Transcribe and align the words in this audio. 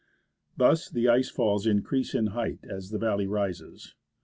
Thus 0.57 0.89
the 0.89 1.07
ice 1.07 1.29
falls 1.29 1.67
increase 1.67 2.15
in 2.15 2.25
height 2.33 2.61
as 2.67 2.89
the 2.89 2.97
valley 2.97 3.27
rises. 3.27 3.93